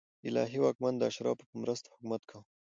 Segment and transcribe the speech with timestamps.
[0.27, 2.45] الهي واکمن د اشرافو په مرسته حکومت کاوه.